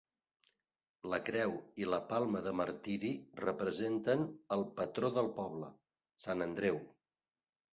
La 1.13 1.17
creu 1.27 1.51
i 1.83 1.87
la 1.93 1.99
palma 2.13 2.41
de 2.47 2.53
martiri 2.61 3.11
representen 3.43 4.25
el 4.57 4.65
patró 4.81 5.13
del 5.19 5.31
poble, 5.39 5.71
Sant 6.27 6.47
Andreu. 6.49 6.83